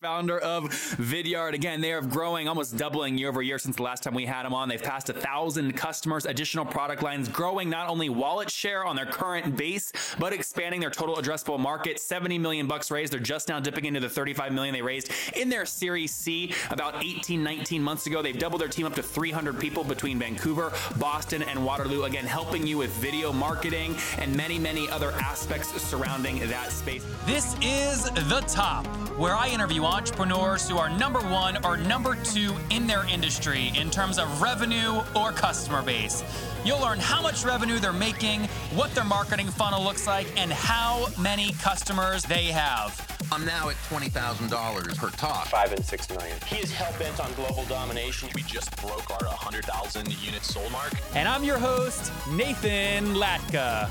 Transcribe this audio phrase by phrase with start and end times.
[0.00, 1.54] founder of Vidyard.
[1.54, 4.44] Again, they are growing, almost doubling year over year since the last time we had
[4.44, 4.68] them on.
[4.68, 9.06] They've passed a thousand customers, additional product lines, growing not only wallet share on their
[9.06, 11.98] current base, but expanding their total addressable market.
[11.98, 13.12] 70 million bucks raised.
[13.12, 17.04] They're just now dipping into the 35 million they raised in their Series C about
[17.04, 18.22] 18, 19 months ago.
[18.22, 22.04] They've doubled their team up to 300 people between Vancouver, Boston, and Waterloo.
[22.04, 27.04] Again, helping you with video marketing and many, many other aspects surrounding that space.
[27.26, 28.86] This is The Top,
[29.18, 33.90] where I interview entrepreneurs who are number one or number two in their industry in
[33.90, 36.22] terms of revenue or customer base.
[36.64, 41.06] You'll learn how much revenue they're making, what their marketing funnel looks like, and how
[41.18, 43.00] many customers they have.
[43.32, 45.46] I'm now at $20,000 per talk.
[45.48, 46.36] Five and six million.
[46.46, 48.28] He is hell bent on global domination.
[48.34, 50.92] We just broke our 100,000 unit sold mark.
[51.14, 53.90] And I'm your host, Nathan Latka.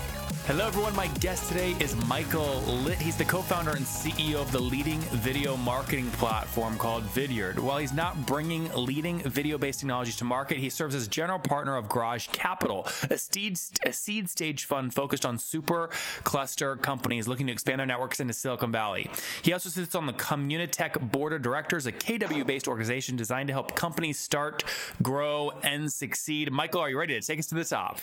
[0.47, 0.95] Hello, everyone.
[0.95, 2.97] My guest today is Michael Litt.
[2.97, 7.59] He's the co founder and CEO of the leading video marketing platform called Vidyard.
[7.59, 11.77] While he's not bringing leading video based technologies to market, he serves as general partner
[11.77, 15.91] of Garage Capital, a seed, a seed stage fund focused on super
[16.23, 19.11] cluster companies looking to expand their networks into Silicon Valley.
[19.43, 23.53] He also sits on the Communitech Board of Directors, a KW based organization designed to
[23.53, 24.63] help companies start,
[25.03, 26.51] grow, and succeed.
[26.51, 27.99] Michael, are you ready to take us to the top?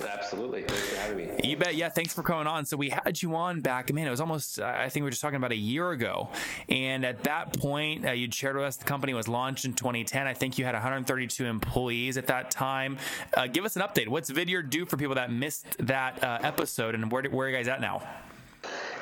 [0.00, 0.62] Absolutely.
[0.62, 1.30] Thanks for having me.
[1.42, 1.71] You bet.
[1.74, 2.64] Yeah, thanks for coming on.
[2.64, 5.22] So we had you on back, man, it was almost, I think we were just
[5.22, 6.28] talking about a year ago.
[6.68, 10.26] And at that point, uh, you'd shared with us the company was launched in 2010.
[10.26, 12.98] I think you had 132 employees at that time.
[13.36, 14.08] Uh, give us an update.
[14.08, 17.56] What's Vidyard do for people that missed that uh, episode and where, where are you
[17.56, 18.02] guys at now?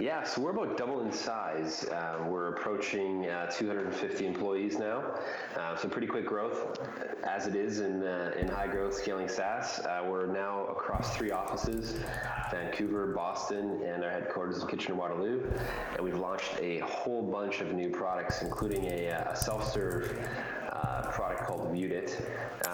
[0.01, 1.85] Yeah, so we're about double in size.
[1.85, 5.05] Uh, we're approaching uh, 250 employees now,
[5.59, 6.79] uh, so pretty quick growth,
[7.23, 9.79] as it is in uh, in high growth scaling SaaS.
[9.81, 11.99] Uh, we're now across three offices:
[12.51, 15.43] Vancouver, Boston, and our headquarters in Kitchener Waterloo.
[15.97, 20.19] And we've launched a whole bunch of new products, including a, a self-serve
[20.83, 22.21] uh, product called Viewed It.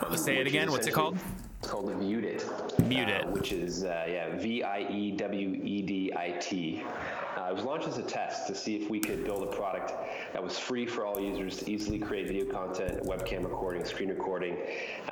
[0.03, 0.71] Um, Say it again.
[0.71, 1.19] What's it called?
[1.61, 1.97] It's called It.
[1.97, 3.27] Viewed It.
[3.29, 6.83] which is yeah, V I E W E D I T.
[7.37, 9.93] Uh, it was launched as a test to see if we could build a product
[10.33, 14.57] that was free for all users to easily create video content, webcam recording, screen recording.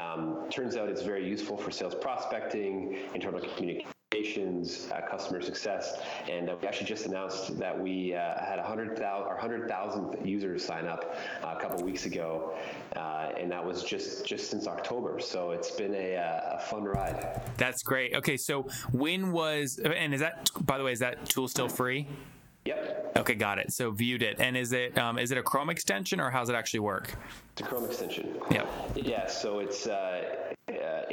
[0.00, 5.98] Um, turns out it's very useful for sales prospecting, internal communication uh, customer success,
[6.30, 10.86] and uh, we actually just announced that we uh, had 100,000 our 100,000th users sign
[10.86, 12.54] up uh, a couple weeks ago,
[12.96, 15.20] uh, and that was just just since October.
[15.20, 16.14] So it's been a,
[16.54, 17.40] a fun ride.
[17.56, 18.14] That's great.
[18.14, 22.06] Okay, so when was and is that by the way is that tool still free?
[22.64, 23.12] Yep.
[23.18, 23.72] Okay, got it.
[23.72, 26.48] So viewed it, and is it um, is it a Chrome extension or how does
[26.48, 27.14] it actually work?
[27.52, 28.36] It's a Chrome extension.
[28.50, 28.66] Yep.
[28.96, 29.26] Yeah.
[29.26, 30.13] So it's uh,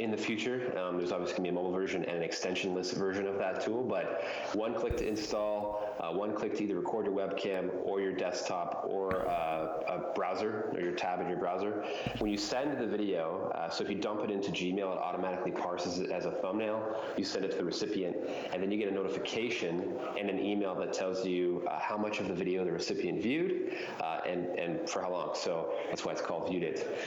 [0.02, 0.76] in the future.
[0.78, 3.64] Um, there's obviously going to be a mobile version and an extensionless version of that
[3.64, 5.71] tool, but one click to install,
[6.02, 10.70] uh, one click to either record your webcam or your desktop or uh, a browser
[10.74, 11.84] or your tab in your browser.
[12.18, 15.52] When you send the video, uh, so if you dump it into Gmail, it automatically
[15.52, 16.96] parses it as a thumbnail.
[17.16, 18.16] You send it to the recipient,
[18.52, 22.18] and then you get a notification and an email that tells you uh, how much
[22.18, 25.34] of the video the recipient viewed uh, and and for how long.
[25.34, 26.98] So that's why it's called Viewed It.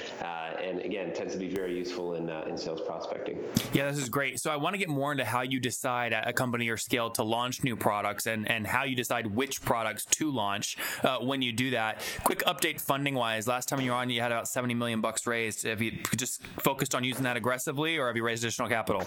[0.63, 3.39] and again, tends to be very useful in uh, in sales prospecting.
[3.73, 4.39] Yeah, this is great.
[4.39, 7.09] So I want to get more into how you decide at a company or scale
[7.11, 11.41] to launch new products and and how you decide which products to launch uh, when
[11.41, 12.01] you do that.
[12.23, 13.47] Quick update funding wise.
[13.47, 15.63] Last time you were on, you had about seventy million bucks raised.
[15.63, 19.03] Have you just focused on using that aggressively, or have you raised additional capital?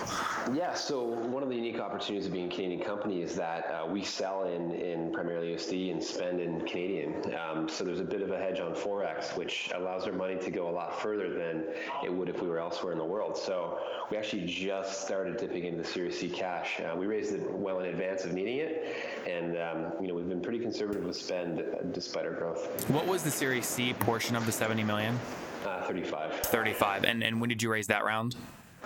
[0.54, 0.75] Yeah.
[0.75, 4.02] So one of the unique opportunities of being a Canadian company is that uh, we
[4.04, 7.34] sell in in primarily USD and spend in Canadian.
[7.34, 10.50] Um, so there's a bit of a hedge on forex, which allows our money to
[10.50, 11.64] go a lot further than
[12.04, 13.36] it would if we were elsewhere in the world.
[13.36, 13.78] So
[14.10, 16.80] we actually just started dipping into the Series C cash.
[16.80, 18.96] Uh, we raised it well in advance of needing it,
[19.26, 22.88] and um, you know we've been pretty conservative with spend uh, despite our growth.
[22.90, 25.18] What was the Series C portion of the 70 million?
[25.66, 26.40] Uh, 35.
[26.40, 27.04] 35.
[27.04, 28.36] And and when did you raise that round?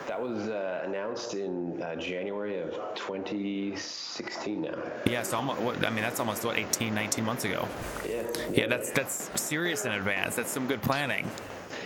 [0.09, 4.75] That was uh, announced in uh, January of 2016 now.
[5.07, 7.69] Yeah, so almost, what, I mean, that's almost, what, 18, 19 months ago?
[8.09, 8.23] Yeah.
[8.53, 10.35] Yeah, that's, that's serious in advance.
[10.35, 11.31] That's some good planning.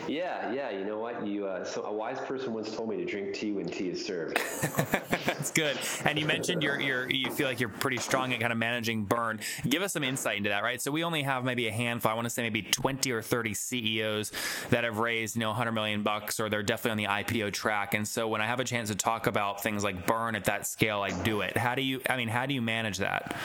[0.08, 0.70] Yeah, yeah.
[0.70, 1.26] You know what?
[1.26, 4.05] You uh, so a wise person once told me to drink tea when tea is
[4.05, 4.37] served.
[5.26, 5.79] That's good.
[6.05, 9.05] And you mentioned you're, you're you feel like you're pretty strong at kind of managing
[9.05, 9.41] burn.
[9.69, 10.81] Give us some insight into that, right?
[10.81, 12.11] So we only have maybe a handful.
[12.11, 14.32] I want to say maybe 20 or 30 CEOs
[14.70, 17.94] that have raised you know 100 million bucks, or they're definitely on the IPO track.
[17.94, 20.67] And so when I have a chance to talk about things like burn at that
[20.67, 21.56] scale, I do it.
[21.56, 22.00] How do you?
[22.08, 23.37] I mean, how do you manage that?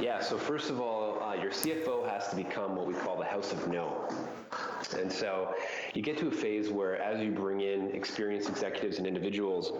[0.00, 0.20] Yeah.
[0.20, 3.52] So first of all, uh, your CFO has to become what we call the house
[3.52, 4.08] of no.
[4.98, 5.54] And so
[5.94, 9.72] you get to a phase where as you bring in experienced executives and individuals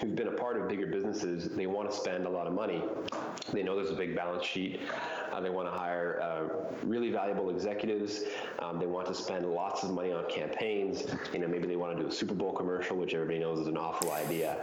[0.00, 2.82] who've been a part of bigger businesses, they want to spend a lot of money.
[3.52, 4.80] They know there's a big balance sheet.
[5.32, 8.22] Uh, they want to hire uh, really valuable executives.
[8.58, 11.04] Um, they want to spend lots of money on campaigns.
[11.32, 13.66] You know, maybe they want to do a Super Bowl commercial, which everybody knows is
[13.66, 14.56] an awful idea.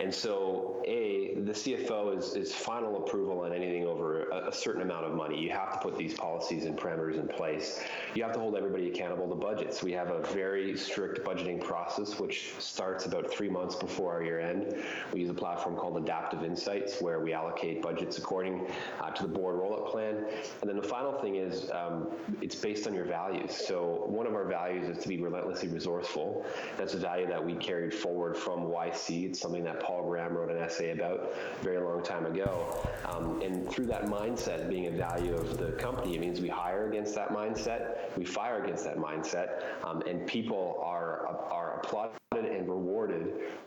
[0.00, 4.80] And so, a the CFO is is final approval on anything over a, a certain
[4.80, 5.38] amount of money.
[5.38, 7.82] You have to put these policies and parameters in place.
[8.14, 9.82] You have to hold everybody accountable to budgets.
[9.82, 14.40] We have a very strict budgeting process, which starts about three months before our year
[14.40, 14.74] end.
[15.12, 18.66] We use a platform called Adaptive Insights, where we allocate budgets according
[19.00, 20.24] uh, to the board roll-up plan.
[20.60, 22.08] And then the final thing is um,
[22.40, 23.54] it's based on your values.
[23.54, 26.46] So one of our values is to be relentlessly resourceful.
[26.78, 29.26] That's a value that we carried forward from YC.
[29.26, 32.88] It's something that Paul Graham wrote an essay about a very long time ago.
[33.06, 36.88] Um, and through that mindset being a value of the company, it means we hire
[36.88, 42.68] against that mindset, we fire against that mindset, um, and people are are applauded and
[42.68, 42.79] rewarded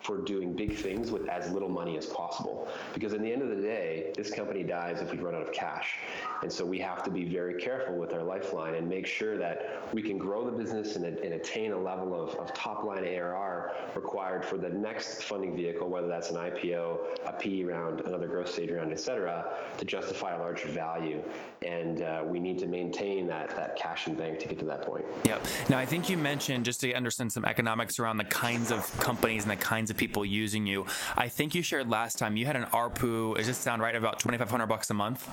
[0.04, 2.68] for doing big things with as little money as possible.
[2.94, 5.52] Because in the end of the day, this company dies if we run out of
[5.52, 5.98] cash.
[6.42, 9.82] And so we have to be very careful with our lifeline and make sure that
[9.94, 13.72] we can grow the business and, and attain a level of, of top line ARR
[13.96, 18.52] required for the next funding vehicle, whether that's an IPO, a PE round, another growth
[18.52, 21.24] stage round, et cetera, to justify a larger value.
[21.66, 24.82] And uh, we need to maintain that, that cash in bank to get to that
[24.82, 25.06] point.
[25.26, 25.46] Yep.
[25.70, 29.44] Now, I think you mentioned just to understand some economics around the kinds of companies
[29.44, 30.86] and the kinds of people using you.
[31.16, 33.38] I think you shared last time you had an ARPU.
[33.38, 33.96] Does this sound right?
[33.96, 35.28] About 2,500 bucks a month.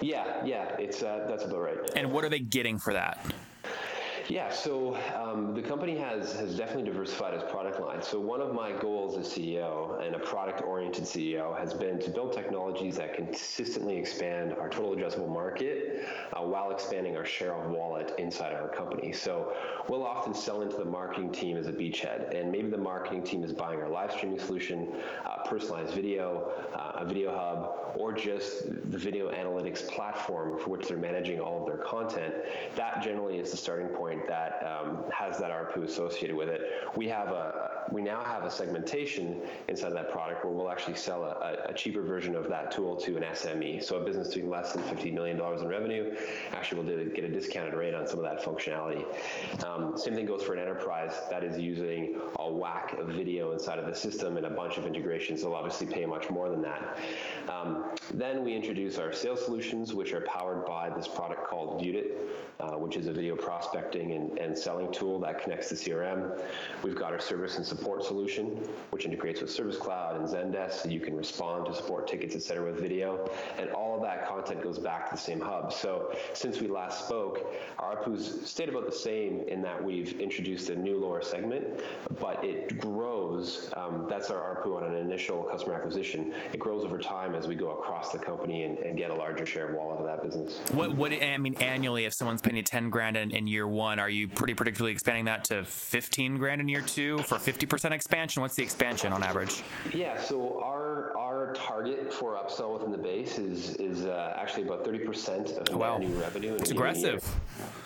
[0.00, 1.76] Yeah, yeah, it's uh, that's about right.
[1.96, 3.24] And what are they getting for that?
[4.32, 8.00] Yeah, so um, the company has has definitely diversified its product line.
[8.00, 12.32] So one of my goals as CEO and a product-oriented CEO has been to build
[12.32, 18.14] technologies that consistently expand our total addressable market uh, while expanding our share of wallet
[18.16, 19.12] inside our company.
[19.12, 19.54] So
[19.86, 23.44] we'll often sell into the marketing team as a beachhead, and maybe the marketing team
[23.44, 24.94] is buying our live streaming solution,
[25.26, 30.88] uh, personalized video, uh, a video hub, or just the video analytics platform for which
[30.88, 32.34] they're managing all of their content.
[32.76, 36.62] That generally is the starting point that um, has that ARPU associated with it.
[36.96, 41.24] We have a we now have a segmentation inside that product where we'll actually sell
[41.24, 43.82] a, a cheaper version of that tool to an SME.
[43.82, 46.14] So a business doing less than $50 million in revenue
[46.52, 49.04] actually will get a discounted rate on some of that functionality.
[49.64, 53.78] Um, same thing goes for an enterprise that is using a whack of video inside
[53.78, 55.42] of the system and a bunch of integrations.
[55.42, 56.98] They'll obviously pay much more than that.
[57.48, 62.12] Um, then we introduce our sales solutions, which are powered by this product called Viewed
[62.62, 66.40] uh, which is a video prospecting and, and selling tool that connects to CRM.
[66.82, 68.46] We've got our service and support solution,
[68.90, 72.42] which integrates with Service Cloud and Zendesk, so you can respond to support tickets, et
[72.42, 73.28] cetera, with video.
[73.58, 75.72] And all of that content goes back to the same hub.
[75.72, 80.70] So since we last spoke, our ARPU's stayed about the same in that we've introduced
[80.70, 81.80] a new lower segment,
[82.20, 83.70] but it grows.
[83.76, 86.32] Um, that's our ARPU on an initial customer acquisition.
[86.52, 89.46] It grows over time as we go across the company and, and get a larger
[89.46, 90.58] share of wallet of that business.
[90.72, 94.10] What, I mean, annually, if someone's paying you 10 grand in, in year one, are
[94.10, 97.61] you pretty predictably expanding that to 15 grand in year two for 50%
[97.92, 98.42] expansion?
[98.42, 99.62] What's the expansion on average?
[99.92, 101.16] Yeah, so our
[101.52, 105.98] our target for upsell within the base is is uh, actually about 30% of wow.
[105.98, 106.54] net new revenue.
[106.54, 107.24] It's aggressive.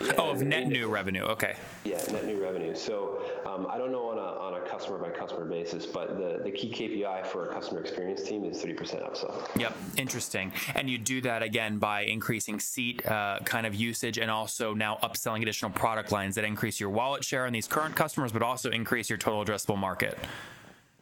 [0.01, 1.23] Yeah, oh, of net new revenue.
[1.23, 1.55] Okay.
[1.83, 2.75] Yeah, net new revenue.
[2.75, 6.41] So um, I don't know on a, on a customer by customer basis, but the,
[6.43, 9.59] the key KPI for a customer experience team is 30% upsell.
[9.59, 10.51] Yep, interesting.
[10.75, 14.97] And you do that again by increasing seat uh, kind of usage and also now
[15.03, 18.69] upselling additional product lines that increase your wallet share on these current customers, but also
[18.69, 20.17] increase your total addressable market.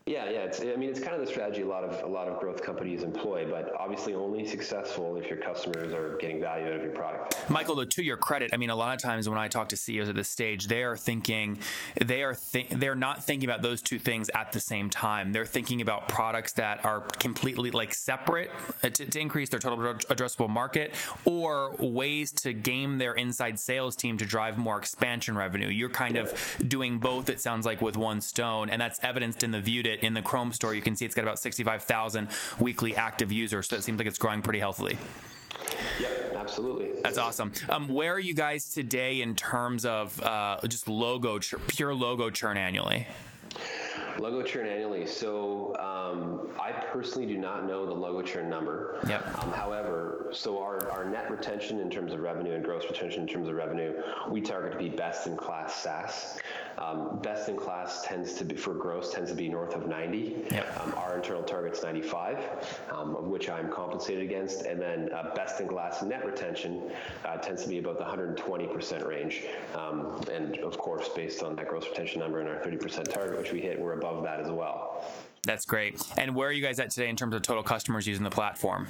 [0.07, 0.41] Yeah, yeah.
[0.41, 2.61] It's, I mean, it's kind of the strategy a lot of a lot of growth
[2.61, 6.91] companies employ, but obviously only successful if your customers are getting value out of your
[6.91, 7.49] product.
[7.49, 10.07] Michael, to your credit, I mean, a lot of times when I talk to CEOs
[10.07, 11.57] at this stage, they are thinking,
[12.05, 15.31] they are th- they're not thinking about those two things at the same time.
[15.31, 18.51] They're thinking about products that are completely like separate
[18.83, 20.93] uh, to, to increase their total addressable market,
[21.25, 25.69] or ways to game their inside sales team to drive more expansion revenue.
[25.69, 26.31] You're kind of
[26.67, 27.27] doing both.
[27.27, 30.51] It sounds like with one stone, and that's evidenced in the Viewed in the Chrome
[30.51, 30.73] store.
[30.73, 32.27] You can see it's got about 65,000
[32.59, 34.97] weekly active users, so it seems like it's growing pretty healthily.
[35.99, 36.91] Yep, absolutely.
[37.01, 37.51] That's awesome.
[37.69, 42.29] Um, where are you guys today in terms of uh, just logo, ch- pure logo
[42.29, 43.07] churn annually?
[44.19, 45.05] Logo churn annually.
[45.05, 48.99] So um, I personally do not know the logo churn number.
[49.07, 49.43] Yep.
[49.43, 53.27] Um, however, so our, our net retention in terms of revenue and gross retention in
[53.27, 53.93] terms of revenue,
[54.29, 56.39] we target to be best in class SaaS.
[56.77, 60.45] Um, best in class tends to be for gross tends to be north of 90.
[60.51, 60.81] Yep.
[60.81, 62.37] Um, our internal target's 95,
[62.91, 66.91] um, of which I'm compensated against, and then uh, best in class net retention
[67.25, 69.43] uh, tends to be about the 120% range.
[69.75, 73.51] Um, and of course, based on that gross retention number and our 30% target, which
[73.51, 75.03] we hit, we're above that as well.
[75.43, 76.01] That's great.
[76.17, 78.87] And where are you guys at today in terms of total customers using the platform?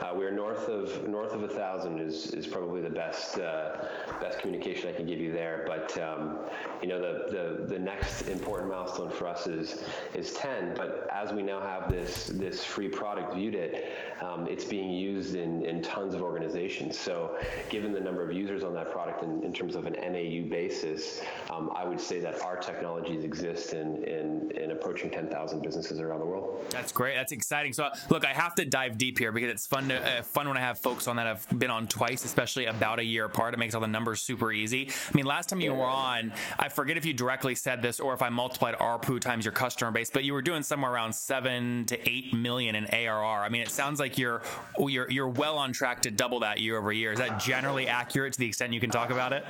[0.00, 3.84] Uh, we're north of north of a thousand is, is probably the best uh,
[4.20, 5.64] best communication I can give you there.
[5.66, 6.38] But um,
[6.82, 9.82] you know the, the the next important milestone for us is
[10.14, 10.74] is ten.
[10.74, 15.34] But as we now have this this free product viewed it, um, it's being used
[15.34, 16.98] in, in tons of organizations.
[16.98, 17.36] So
[17.68, 21.20] given the number of users on that product in, in terms of an MAU basis,
[21.50, 25.98] um, I would say that our technologies exist in in, in approaching ten thousand businesses
[25.98, 26.64] around the world.
[26.70, 27.16] That's great.
[27.16, 27.72] That's exciting.
[27.72, 30.56] So look, I have to dive deep here because it's fun to uh, fun when
[30.56, 33.54] I have folks on that have been on twice, especially about a year apart.
[33.54, 34.88] It makes all the numbers super easy.
[34.88, 38.14] I mean, last time you were on, I forget if you directly said this or
[38.14, 41.84] if I multiplied ARPU times your customer base, but you were doing somewhere around seven
[41.86, 43.44] to eight million in ARR.
[43.44, 44.42] I mean, it sounds like you're
[44.78, 47.12] you're you're well on track to double that year over year.
[47.12, 49.44] Is that generally accurate to the extent you can talk about it?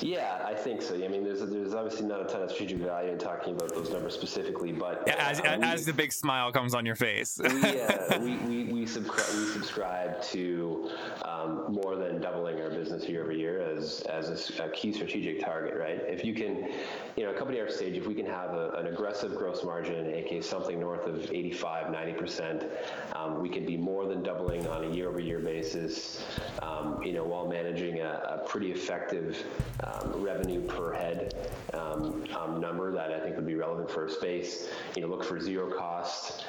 [0.00, 0.94] Yeah, I think so.
[0.94, 3.90] I mean, there's there's obviously not a ton of strategic value in talking about those
[3.90, 7.38] numbers specifically, but as, uh, as the big smile comes on your face.
[7.42, 9.75] we, uh, we, we, we, subscribe, we subscribe
[10.22, 10.90] to
[11.22, 15.44] um, more than doubling our business year over year as, as a, a, key strategic
[15.44, 16.00] target, right?
[16.06, 16.68] If you can,
[17.16, 20.12] you know, a company our stage, if we can have a, an aggressive gross margin,
[20.14, 22.68] aka something north of 85, 90%,
[23.14, 26.24] um, we could be more than doubling on a year over year basis,
[26.62, 29.44] um, you know, while managing a, a pretty effective
[29.84, 34.10] um, revenue per head um, um, number that I think would be relevant for a
[34.10, 34.68] space.
[34.94, 36.44] You know, look for zero cost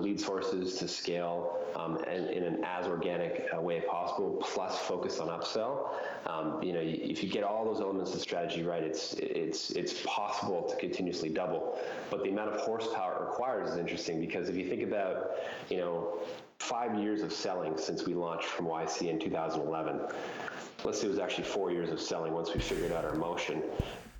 [0.00, 1.58] lead sources to scale
[2.08, 5.90] and in an as organic a way possible, plus focus on upsell.
[6.26, 10.02] Um, you know, if you get all those elements of strategy right, it's it's it's
[10.04, 11.78] possible to continuously double.
[12.10, 15.32] But the amount of horsepower it requires is interesting because if you think about,
[15.68, 16.20] you know,
[16.58, 20.00] five years of selling since we launched from YC in 2011.
[20.84, 23.62] Let's say it was actually four years of selling once we figured out our motion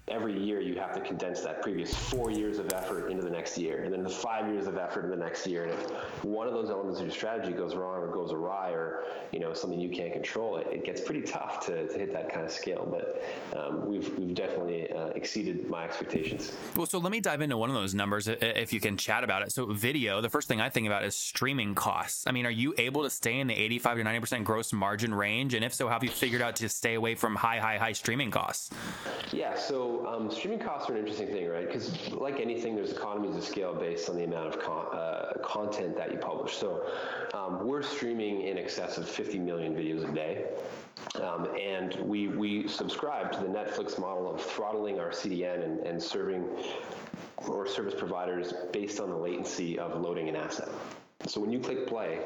[0.09, 3.57] every year you have to condense that previous four years of effort into the next
[3.57, 5.65] year and then the five years of effort in the next year.
[5.65, 9.05] And if one of those elements of your strategy goes wrong or goes awry or
[9.31, 12.33] you know something you can't control it, it gets pretty tough to, to hit that
[12.33, 12.87] kind of scale.
[12.91, 13.23] But
[13.57, 16.53] um, we've, we've definitely uh, exceeded my expectations.
[16.75, 19.43] Well so let me dive into one of those numbers if you can chat about
[19.43, 19.53] it.
[19.53, 22.27] So video the first thing i think about is streaming costs.
[22.27, 25.55] I mean are you able to stay in the 85 to 90% gross margin range?
[25.55, 27.93] And if so how have you figured out to stay away from high high high
[27.93, 28.71] streaming costs?
[29.31, 31.67] Yeah so um, streaming costs are an interesting thing, right?
[31.67, 35.97] Because like anything, there's economies of scale based on the amount of con- uh, content
[35.97, 36.57] that you publish.
[36.57, 36.87] So
[37.35, 40.47] um, we're streaming in excess of 50 million videos a day.
[41.21, 46.03] Um, and we, we subscribe to the Netflix model of throttling our CDN and, and
[46.03, 46.47] serving
[47.49, 50.69] or service providers based on the latency of loading an asset.
[51.27, 52.21] So when you click play,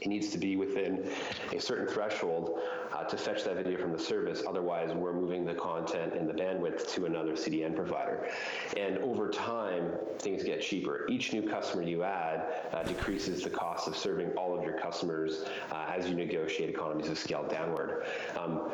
[0.00, 1.08] it needs to be within
[1.52, 2.58] a certain threshold
[2.92, 4.42] uh, to fetch that video from the service.
[4.48, 8.28] Otherwise, we're moving the content and the bandwidth to another CDN provider.
[8.76, 11.06] And over time, things get cheaper.
[11.08, 15.44] Each new customer you add uh, decreases the cost of serving all of your customers
[15.70, 18.06] uh, as you negotiate economies of scale downward.
[18.38, 18.70] Um,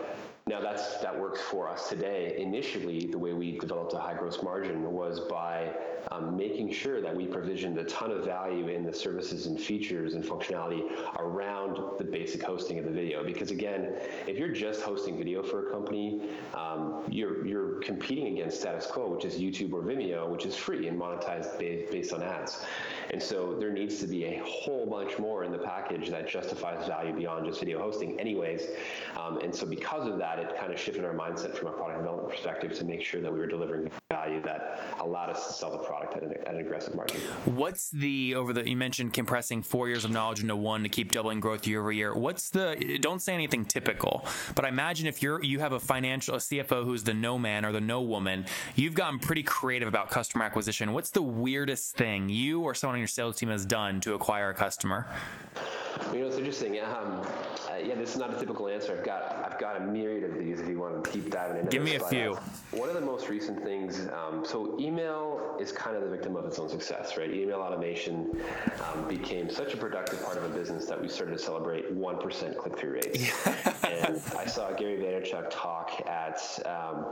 [0.49, 2.37] now that's that works for us today.
[2.39, 5.75] Initially, the way we developed a high gross margin was by
[6.13, 10.15] um, making sure that we provisioned a ton of value in the services and features
[10.15, 10.85] and functionality
[11.19, 13.25] around the basic hosting of the video.
[13.25, 13.97] Because again,
[14.29, 16.23] if you're just hosting video for a company,
[16.55, 20.87] um, you're you're competing against status quo, which is YouTube or Vimeo, which is free
[20.87, 22.65] and monetized based on ads.
[23.11, 26.87] And so there needs to be a whole bunch more in the package that justifies
[26.87, 28.69] value beyond just video hosting, anyways.
[29.17, 31.73] Um, and so because of that that, it kind of shifted our mindset from a
[31.73, 35.53] product development perspective to make sure that we were delivering value that allowed us to
[35.53, 37.21] sell the product at an, at an aggressive margin.
[37.45, 41.13] What's the over the you mentioned compressing four years of knowledge into one to keep
[41.13, 42.15] doubling growth year over year?
[42.15, 46.37] What's the don't say anything typical, but I imagine if you're you have a financial
[46.37, 50.11] a CFO who's the no man or the no woman, you've gotten pretty creative about
[50.11, 50.93] customer acquisition.
[50.93, 54.51] What's the weirdest thing you or someone on your sales team has done to acquire
[54.51, 55.07] a customer?
[56.13, 56.79] You know, it's interesting.
[56.81, 57.23] Um,
[57.69, 58.97] uh, yeah, this is not a typical answer.
[58.97, 60.61] I've got I've got a myriad of these.
[60.61, 62.35] If you want to keep diving into, give me a few.
[62.35, 62.41] Uh,
[62.73, 64.09] one of the most recent things.
[64.09, 67.31] Um, so email is kind of the victim of its own success, right?
[67.31, 68.31] Email automation
[68.85, 72.19] um, became such a productive part of a business that we started to celebrate one
[72.19, 73.31] percent click through rates.
[73.93, 77.07] and I saw Gary Vaynerchuk talk at um,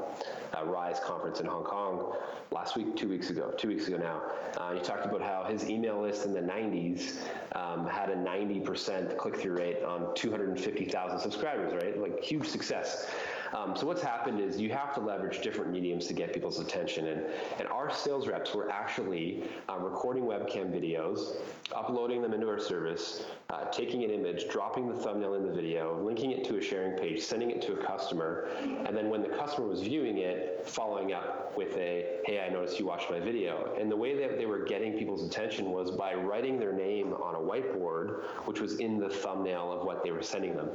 [0.56, 2.14] a Rise conference in Hong Kong
[2.50, 4.22] last week, two weeks ago, two weeks ago now.
[4.56, 7.16] Uh, he talked about how his email list in the 90s
[7.52, 11.98] um, had a 90% click through rate on 250,000 subscribers, right?
[11.98, 13.10] Like huge success.
[13.52, 17.08] Um, so what's happened is you have to leverage different mediums to get people's attention,
[17.08, 17.26] and
[17.58, 21.36] and our sales reps were actually uh, recording webcam videos,
[21.74, 26.00] uploading them into our service, uh, taking an image, dropping the thumbnail in the video,
[26.02, 28.48] linking it to a sharing page, sending it to a customer,
[28.86, 32.78] and then when the customer was viewing it, following up with a hey, I noticed
[32.78, 33.74] you watched my video.
[33.78, 37.34] And the way that they were getting people's attention was by writing their name on
[37.34, 40.70] a whiteboard, which was in the thumbnail of what they were sending them.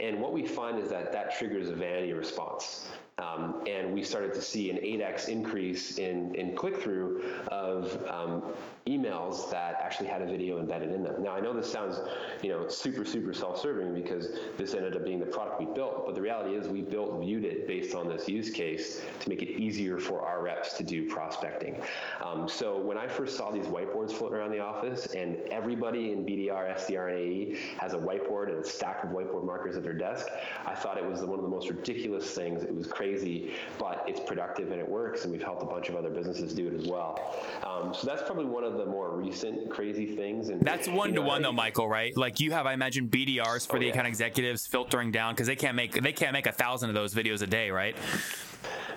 [0.00, 2.88] And what we find is that that triggers a vanity response.
[3.18, 8.42] Um, and we started to see an 8x increase in, in click through of um,
[8.86, 11.22] emails that actually had a video embedded in them.
[11.22, 12.00] Now, I know this sounds,
[12.42, 16.06] you know, super, super self serving because this ended up being the product we built,
[16.06, 19.42] but the reality is we built viewed it based on this use case to make
[19.42, 21.80] it easier for our reps to do prospecting.
[22.24, 26.24] Um, so when I first saw these whiteboards floating around the office and everybody in
[26.24, 29.92] BDR, SDR, and AE has a whiteboard and a stack of whiteboard markers at their
[29.92, 30.28] desk,
[30.66, 32.62] I thought it was one of the most ridiculous things.
[32.62, 35.88] It was crazy crazy, but it's productive and it works, and we've helped a bunch
[35.88, 37.34] of other businesses do it as well.
[37.64, 40.48] Um, so that's probably one of the more recent crazy things.
[40.48, 41.88] And that's one to one though, Michael.
[41.88, 42.16] Right?
[42.16, 43.92] Like you have, I imagine BDRs for oh, the yeah.
[43.92, 47.14] account executives filtering down because they can't make they can't make a thousand of those
[47.14, 47.96] videos a day, right?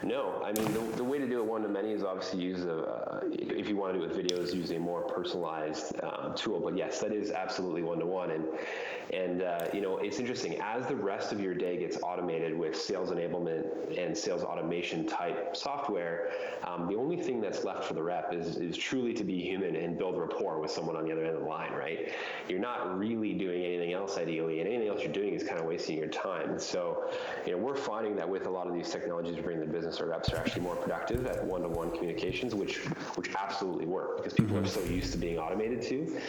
[0.03, 2.65] No, I mean the, the way to do it one to many is obviously use
[2.65, 6.33] a uh, if you want to do it with videos, use a more personalized um,
[6.35, 6.59] tool.
[6.59, 8.45] But yes, that is absolutely one to one, and
[9.13, 12.75] and uh, you know it's interesting as the rest of your day gets automated with
[12.75, 13.65] sales enablement
[13.95, 16.31] and sales automation type software.
[16.63, 19.75] Um, the only thing that's left for the rep is is truly to be human
[19.75, 21.73] and build rapport with someone on the other end of the line.
[21.73, 22.11] Right?
[22.49, 25.65] You're not really doing anything else ideally, and anything else you're doing is kind of
[25.65, 26.57] wasting your time.
[26.57, 27.11] So
[27.45, 29.90] you know we're finding that with a lot of these technologies we bring the business
[29.91, 32.77] business, our reps are actually more productive at one-to-one communications, which
[33.15, 34.65] which absolutely work because people mm-hmm.
[34.65, 36.19] are so used to being automated too.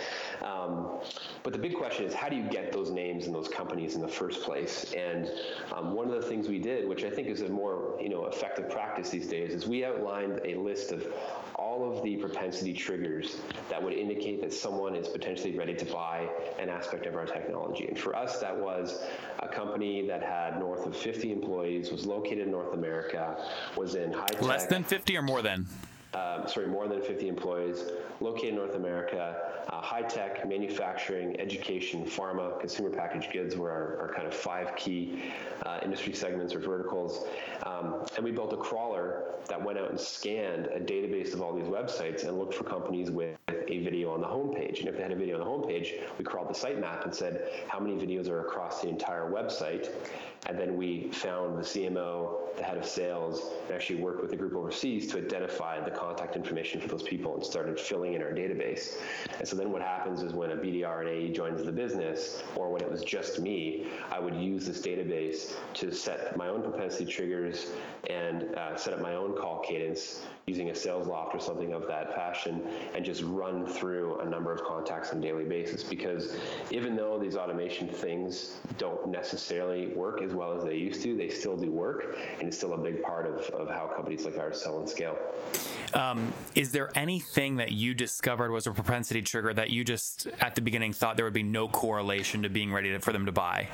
[0.43, 0.99] Um,
[1.43, 4.01] but the big question is, how do you get those names and those companies in
[4.01, 4.93] the first place?
[4.97, 5.31] And
[5.75, 8.27] um, one of the things we did, which I think is a more you know
[8.27, 11.07] effective practice these days, is we outlined a list of
[11.55, 13.37] all of the propensity triggers
[13.69, 17.87] that would indicate that someone is potentially ready to buy an aspect of our technology.
[17.87, 19.03] And for us, that was
[19.39, 23.37] a company that had north of 50 employees, was located in North America,
[23.77, 24.43] was in high tech.
[24.43, 25.67] Less than 50 or more than?
[26.14, 27.85] Um, sorry, more than 50 employees,
[28.20, 29.37] located in North America,
[29.68, 34.77] uh, high tech, manufacturing, education, pharma, consumer packaged goods were our, our kind of five
[34.77, 35.33] key
[35.64, 37.25] uh, industry segments or verticals.
[37.64, 41.55] Um, and we built a crawler that went out and scanned a database of all
[41.55, 43.37] these websites and looked for companies with
[43.68, 44.81] a video on the homepage.
[44.81, 47.48] And if they had a video on the homepage, we crawled the sitemap and said
[47.68, 49.88] how many videos are across the entire website.
[50.46, 54.37] And then we found the CMO, the head of sales, and actually worked with a
[54.37, 58.33] group overseas to identify the contact information for those people and started filling in our
[58.33, 58.97] database.
[59.38, 62.71] And so then what happens is when a BDR and AE joins the business, or
[62.71, 67.11] when it was just me, I would use this database to set my own propensity
[67.11, 67.71] triggers
[68.11, 72.15] and uh, set up my own call cadence using a Salesloft or something of that
[72.15, 72.62] fashion
[72.95, 75.85] and just run through a number of contacts on a daily basis.
[75.85, 76.37] Because
[76.71, 81.29] even though these automation things don't necessarily work as well as they used to, they
[81.29, 84.61] still do work and it's still a big part of, of how companies like ours
[84.61, 85.17] sell and scale.
[85.95, 90.55] Um, is there anything that you discovered was a propensity trigger that you just at
[90.55, 93.33] the beginning thought there would be no correlation to being ready to, for them to
[93.33, 93.69] buy?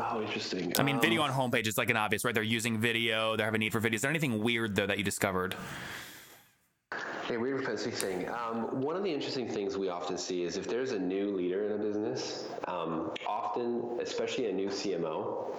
[0.00, 0.72] Oh, interesting.
[0.78, 2.34] I mean, um, video on homepage is like an obvious, right?
[2.34, 3.96] They're using video, they have a need for video.
[3.96, 5.54] Is there anything weird though that you discovered?
[7.26, 8.28] Hey, weird propensity thing.
[8.28, 11.64] Um, one of the interesting things we often see is if there's a new leader
[11.64, 15.54] in a business, um, often, especially a new CMO,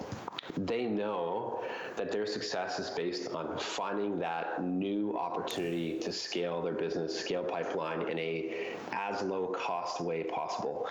[0.57, 1.61] they know
[1.95, 7.43] that their success is based on finding that new opportunity to scale their business, scale
[7.43, 10.87] pipeline in a as low cost way possible.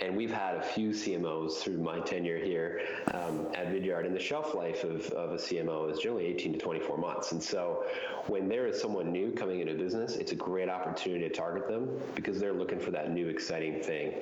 [0.00, 2.82] And we've had a few CMOs through my tenure here
[3.14, 6.58] um, at Vidyard, and the shelf life of, of a CMO is generally 18 to
[6.58, 7.32] 24 months.
[7.32, 7.84] And so
[8.26, 11.88] when there is someone new coming into business, it's a great opportunity to target them
[12.14, 14.14] because they're looking for that new exciting thing.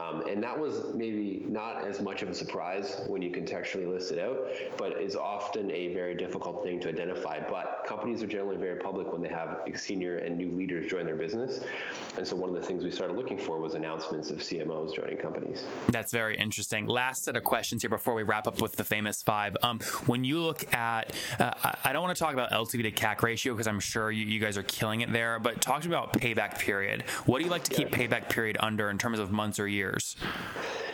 [0.00, 4.12] Um, and that was maybe not as much of a surprise when you contextually list
[4.12, 4.41] it out,
[4.76, 7.40] but is often a very difficult thing to identify.
[7.40, 11.16] But companies are generally very public when they have senior and new leaders join their
[11.16, 11.60] business.
[12.16, 15.16] And so one of the things we started looking for was announcements of CMOs joining
[15.16, 15.64] companies.
[15.88, 16.86] That's very interesting.
[16.86, 19.56] Last set of questions here before we wrap up with the famous five.
[19.62, 21.52] Um, when you look at, uh,
[21.84, 24.40] I don't want to talk about LTV to CAC ratio because I'm sure you, you,
[24.40, 27.02] guys are killing it there, but talk to me about payback period.
[27.26, 30.16] What do you like to keep payback period under in terms of months or years?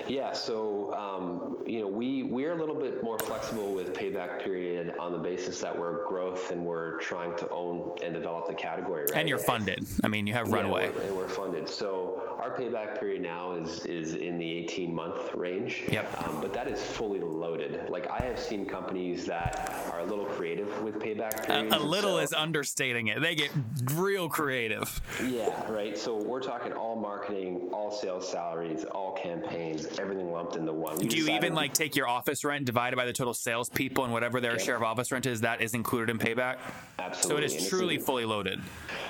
[0.09, 4.95] Yeah, so um, you know we we're a little bit more flexible with payback period
[4.99, 9.03] on the basis that we're growth and we're trying to own and develop the category.
[9.03, 9.21] Right?
[9.21, 9.87] And you're funded.
[10.03, 10.87] I mean, you have runway.
[10.87, 11.69] Yeah, we're, and we're funded.
[11.69, 15.85] So our payback period now is is in the 18 month range.
[15.91, 16.27] Yep.
[16.27, 17.89] Um, but that is fully loaded.
[17.91, 21.75] Like I have seen companies that are a little creative with payback periods.
[21.75, 23.21] A, a little so, is understating it.
[23.21, 23.51] They get
[23.93, 25.01] real creative.
[25.27, 25.99] Yeah, right.
[25.99, 30.99] So we're talking all marketing, all sales salaries, all campaigns everything lumped into one.
[30.99, 34.05] We Do you even like take your office rent divided by the total sales people
[34.05, 35.41] and whatever their share of office rent is?
[35.41, 36.59] That is included in payback.
[36.99, 37.49] Absolutely.
[37.49, 38.61] So it is truly fully loaded.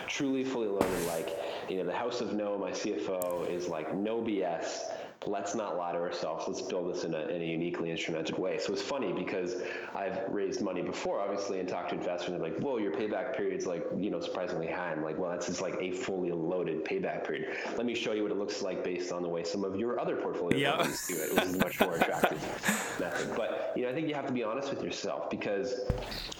[0.06, 1.06] Truly fully loaded.
[1.06, 1.30] Like
[1.68, 4.90] you know, the House of No, my CFO is like no BS
[5.26, 6.44] let's not lie to ourselves.
[6.46, 8.58] Let's build this in a, in a uniquely instrumented way.
[8.58, 9.56] So it's funny because
[9.94, 12.34] I've raised money before, obviously, and talked to investors.
[12.34, 14.92] And like, whoa, your payback period's like, you know, surprisingly high.
[14.92, 17.56] I'm like, well, that's just like a fully loaded payback period.
[17.76, 19.98] Let me show you what it looks like based on the way some of your
[19.98, 20.76] other portfolio yep.
[20.76, 21.32] companies do it.
[21.32, 22.40] It was a much more attractive
[23.00, 23.36] method.
[23.36, 25.80] But you know, I think you have to be honest with yourself because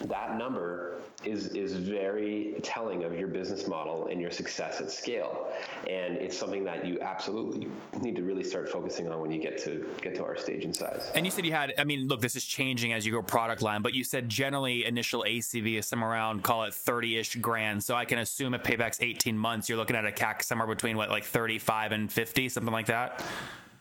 [0.02, 5.48] that number is is very telling of your business model and your success at scale.
[5.88, 7.68] And it's something that you absolutely
[8.00, 10.74] need to really start focusing on when you get to get to our stage and
[10.74, 11.11] size.
[11.14, 13.62] And you said you had, I mean, look, this is changing as you go product
[13.62, 17.83] line, but you said generally initial ACV is somewhere around, call it 30-ish grand.
[17.83, 20.96] So I can assume if payback's 18 months, you're looking at a CAC somewhere between
[20.96, 23.24] what, like 35 and 50, something like that?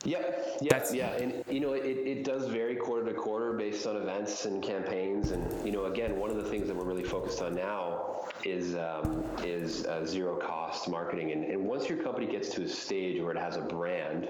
[0.08, 0.60] Yep.
[0.62, 0.70] Yeah.
[0.72, 1.12] That's, yeah.
[1.18, 5.32] And you know, it, it does vary quarter to quarter based on events and campaigns.
[5.32, 8.76] And you know, again, one of the things that we're really focused on now is
[8.76, 11.34] um, is uh, zero cost marketing.
[11.34, 14.30] And, and once your company gets to a stage where it has a brand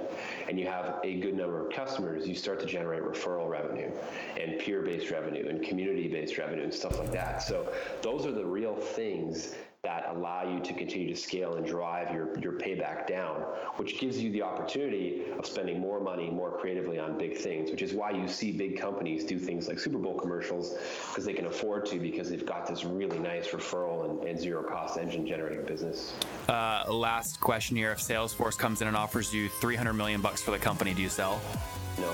[0.50, 3.92] and you have a good number of customers, you start to generate referral revenue
[4.36, 7.44] and peer based revenue and community based revenue and stuff like that.
[7.44, 9.54] So those are the real things
[9.88, 13.40] that allow you to continue to scale and drive your, your payback down,
[13.78, 17.82] which gives you the opportunity of spending more money more creatively on big things, which
[17.82, 20.76] is why you see big companies do things like Super Bowl commercials
[21.08, 24.62] because they can afford to because they've got this really nice referral and, and zero
[24.62, 26.14] cost engine generating business.
[26.50, 27.94] Uh, last question here.
[27.94, 31.10] If Salesforce comes in and offers you 300 million bucks for the company, do you
[31.10, 31.40] sell?
[31.98, 32.14] No.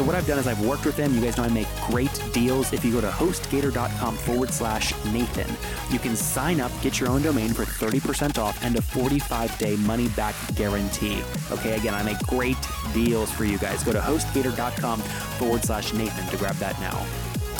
[0.00, 1.14] So what I've done is I've worked with them.
[1.14, 2.72] You guys know I make great deals.
[2.72, 5.54] If you go to hostgator.com forward slash Nathan,
[5.92, 9.76] you can sign up, get your own domain for 30% off and a 45 day
[9.76, 11.22] money back guarantee.
[11.50, 12.56] Okay, again, I make great
[12.94, 13.84] deals for you guys.
[13.84, 17.06] Go to hostgator.com forward slash Nathan to grab that now.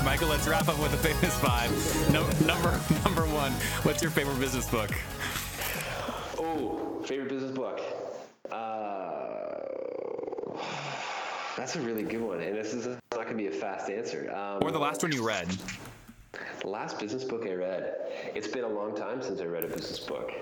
[0.02, 1.70] Michael, let's wrap up with the famous five.
[2.10, 2.70] No, number
[3.04, 4.90] number one, what's your favorite business book?
[6.38, 7.82] Oh, favorite business book.
[8.50, 9.19] Uh,
[11.60, 14.34] That's a really good one, and this is not going to be a fast answer.
[14.34, 15.46] Um, or the last one you read.
[16.62, 17.96] The last business book I read.
[18.34, 20.32] It's been a long time since I read a business book.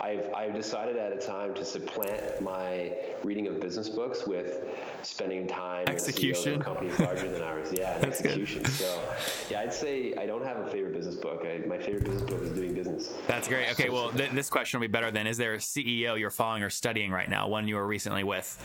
[0.00, 4.64] I've I've decided at a time to supplant my reading of business books with
[5.02, 7.68] spending time execution companies larger than ours.
[7.72, 8.62] Yeah, execution.
[8.64, 8.72] Good.
[8.72, 9.00] So
[9.50, 11.46] yeah, I'd say I don't have a favorite business book.
[11.46, 13.14] I, my favorite business book is doing business.
[13.28, 13.70] That's great.
[13.70, 15.28] Okay, well th- this question will be better then.
[15.28, 17.46] Is there a CEO you're following or studying right now?
[17.46, 18.58] One you were recently with?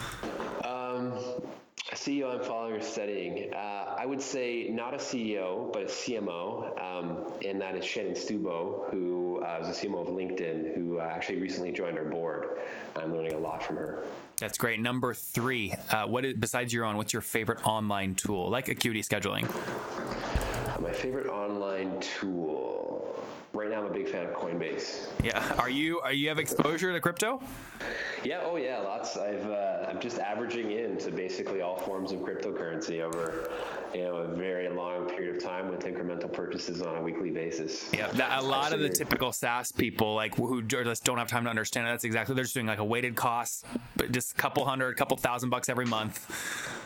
[2.09, 3.53] CEO I'm following or studying.
[3.53, 8.13] Uh, I would say not a CEO, but a CMO, um, and that is Shannon
[8.13, 12.61] Stubo, who uh, is a CMO of LinkedIn, who uh, actually recently joined our board.
[12.95, 14.05] I'm learning a lot from her.
[14.37, 14.79] That's great.
[14.79, 19.03] Number three, uh, what is, besides your own, what's your favorite online tool, like Acuity
[19.03, 19.43] scheduling?
[20.81, 22.99] My favorite online tool
[23.53, 25.07] right now I'm a big fan of Coinbase.
[25.23, 25.43] Yeah.
[25.57, 27.41] Are you are you have exposure to crypto?
[28.23, 28.41] Yeah.
[28.43, 28.79] Oh yeah.
[28.79, 29.17] Lots.
[29.17, 33.49] I've uh, I'm just averaging into basically all forms of cryptocurrency over
[33.93, 37.89] you know a very long period of time with incremental purchases on a weekly basis.
[37.93, 38.07] Yeah.
[38.11, 41.49] That, a lot of the typical SaaS people like who just don't have time to
[41.49, 41.91] understand it.
[41.91, 45.17] That's exactly they're just doing like a weighted cost, but just a couple hundred, couple
[45.17, 46.25] thousand bucks every month.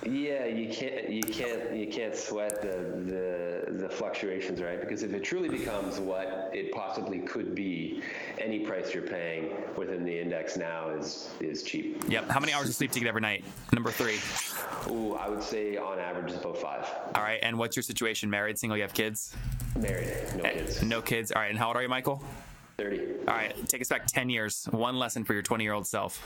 [0.06, 4.80] Yeah, you can't you can't you can't sweat the, the the fluctuations, right?
[4.80, 8.02] Because if it truly becomes what it possibly could be,
[8.40, 12.04] any price you're paying within the index now is is cheap.
[12.08, 12.30] Yep.
[12.30, 13.44] How many hours of sleep do you get every night?
[13.72, 14.20] Number three.
[14.92, 16.88] Ooh, I would say on average it's about five.
[17.16, 17.40] All right.
[17.42, 18.30] And what's your situation?
[18.30, 18.78] Married, single?
[18.78, 19.36] You have kids?
[19.78, 20.84] Married, no kids.
[20.84, 21.32] No kids.
[21.32, 21.50] All right.
[21.50, 22.22] And how old are you, Michael?
[22.78, 23.02] Thirty.
[23.28, 23.56] All right.
[23.68, 24.66] Take us back 10 years.
[24.72, 26.26] One lesson for your 20 year old self.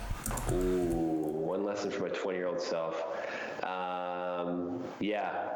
[0.52, 3.02] Ooh, one lesson for my 20 year old self.
[3.64, 5.50] Um, yeah.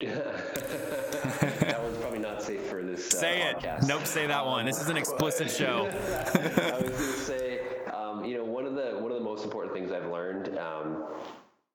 [0.00, 3.12] that one's probably not safe for this.
[3.14, 3.56] Uh, Say it.
[3.58, 3.69] podcast.
[3.86, 4.06] Nope.
[4.06, 4.66] Say that one.
[4.66, 5.88] This is an explicit show.
[6.34, 7.60] I was going to say,
[7.92, 11.04] um, you know, one of the one of the most important things I've learned um,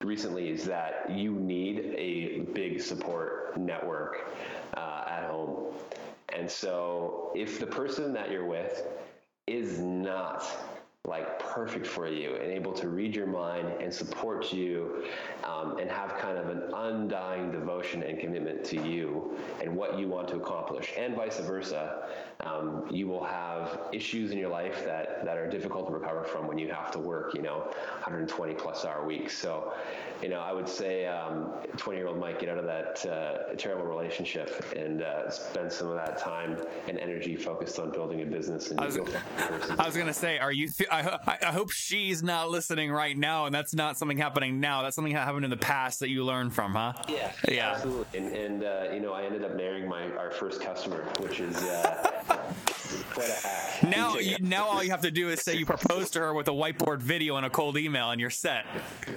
[0.02, 4.32] recently is that you need a big support network
[4.76, 5.74] uh, at home,
[6.34, 8.86] and so if the person that you're with
[9.48, 10.46] is not
[11.08, 15.06] like perfect for you and able to read your mind and support you
[15.44, 20.08] um, and have kind of an undying devotion and commitment to you and what you
[20.08, 22.08] want to accomplish and vice versa
[22.42, 26.48] um, you will have issues in your life that, that are difficult to recover from
[26.48, 27.60] when you have to work you know
[28.04, 29.74] 120 plus hour weeks so
[30.22, 31.06] you know i would say
[31.78, 35.88] 20 year old might get out of that uh, terrible relationship and uh, spend some
[35.88, 39.24] of that time and energy focused on building a business and I was- you'll find
[39.38, 40.68] the person I was gonna say, are you?
[40.70, 44.60] Th- I, I I hope she's not listening right now, and that's not something happening
[44.60, 44.82] now.
[44.84, 46.94] That's something that happened in the past that you learned from, huh?
[47.10, 47.72] Yeah, Yeah.
[47.74, 48.20] absolutely.
[48.20, 51.56] And, and uh, you know, I ended up marrying my our first customer, which is
[51.58, 52.12] uh,
[53.12, 53.62] quite a hack.
[53.86, 56.48] Now, you, now all you have to do is say you proposed to her with
[56.48, 58.66] a whiteboard video and a cold email, and you're set.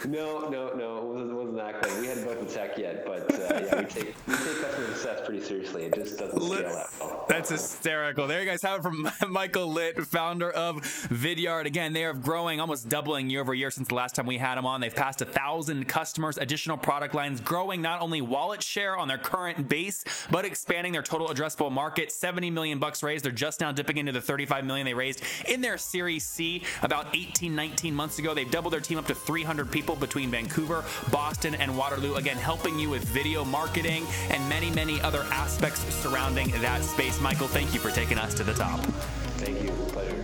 [0.04, 1.12] no, no, no,
[1.48, 2.00] it wasn't, wasn't that good.
[2.00, 5.20] We hadn't built the tech yet, but uh, yeah, we take we take customer success
[5.24, 5.84] pretty seriously.
[5.84, 7.24] It just doesn't scale that well.
[7.28, 8.26] That's hysterical.
[8.26, 11.66] There you guys have it from Michael Litt, founder of Vidyard.
[11.66, 14.56] Again, they are growing, almost doubling year over year since the last time we had
[14.56, 14.80] them on.
[14.80, 19.18] They've passed a thousand customers, additional product lines, growing not only wallet share on their
[19.18, 22.12] current base, but expanding their total addressable market.
[22.12, 23.24] 70 million bucks raised.
[23.24, 27.14] They're just now dipping into the 35 million they raised in their Series C about
[27.14, 28.34] 18, 19 months ago.
[28.34, 30.84] They've doubled their team up to 300 people between Vancouver,
[31.44, 32.16] And Waterloo.
[32.16, 37.20] Again, helping you with video marketing and many, many other aspects surrounding that space.
[37.20, 38.80] Michael, thank you for taking us to the top.
[39.38, 39.70] Thank you.
[39.92, 40.17] Pleasure.